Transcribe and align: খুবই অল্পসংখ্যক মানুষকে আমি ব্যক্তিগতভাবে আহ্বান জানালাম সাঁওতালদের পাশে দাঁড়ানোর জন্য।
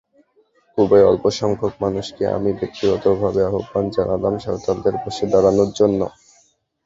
খুবই 0.71 1.01
অল্পসংখ্যক 1.03 1.73
মানুষকে 1.81 2.23
আমি 2.37 2.51
ব্যক্তিগতভাবে 2.59 3.41
আহ্বান 3.49 3.85
জানালাম 3.95 4.35
সাঁওতালদের 4.39 4.95
পাশে 5.03 5.23
দাঁড়ানোর 5.31 5.69
জন্য। 5.79 5.99